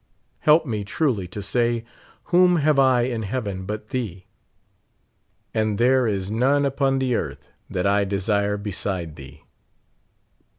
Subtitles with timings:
[0.39, 1.85] Help me truly to say,
[2.33, 4.25] whom have I in heaven but thee?
[5.53, 9.43] and there is none upon the earth that I desire beside thee.